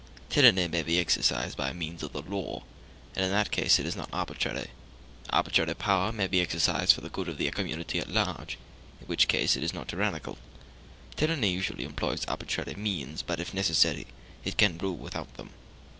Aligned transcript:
Tyranny 0.31 0.67
may 0.67 0.81
be 0.81 0.97
exercised 0.97 1.55
by 1.55 1.73
means 1.73 2.01
of 2.01 2.11
the 2.11 2.23
law, 2.23 2.63
and 3.15 3.23
in 3.23 3.29
that 3.29 3.51
case 3.51 3.77
it 3.77 3.85
is 3.85 3.95
not 3.95 4.09
arbitrary; 4.11 4.71
arbitrary 5.29 5.75
power 5.75 6.11
may 6.11 6.25
be 6.25 6.41
exercised 6.41 6.93
for 6.93 7.01
the 7.01 7.09
good 7.09 7.29
of 7.29 7.37
the 7.37 7.51
community 7.51 7.99
at 7.99 8.09
large, 8.09 8.57
in 8.99 9.05
which 9.05 9.27
case 9.27 9.55
it 9.55 9.61
is 9.61 9.75
not 9.75 9.87
tyrannical. 9.89 10.39
Tyranny 11.17 11.51
usually 11.51 11.83
employs 11.83 12.25
arbitrary 12.25 12.73
means, 12.81 13.21
but, 13.21 13.39
if 13.39 13.53
necessary, 13.53 14.07
it 14.43 14.57
can 14.57 14.79
rule 14.79 14.97
without 14.97 15.35
them. 15.35 15.51